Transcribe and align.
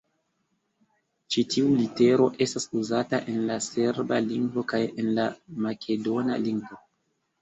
Ĉi 1.33 1.41
tiu 1.55 1.67
litero 1.81 2.25
estas 2.45 2.65
uzata 2.81 3.19
en 3.33 3.37
la 3.51 3.59
serba 3.69 4.19
lingvo 4.31 4.65
kaj 4.73 4.81
en 4.89 5.13
la 5.21 5.27
makedona 5.67 6.41
lingvo. 6.49 6.81